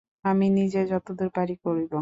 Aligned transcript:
আমি 0.25 0.45
নিজে 0.57 0.81
যতদূর 0.91 1.29
পারি 1.37 1.55
করিব। 1.63 1.89